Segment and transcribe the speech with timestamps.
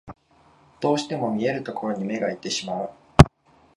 [0.79, 2.89] どうしても見えるところに目がいってしまう